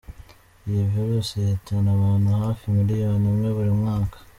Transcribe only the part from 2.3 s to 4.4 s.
hafi miliyoni imwe buri mwaka.